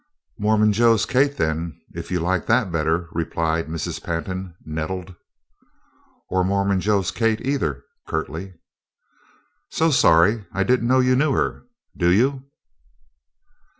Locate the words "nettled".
4.65-5.13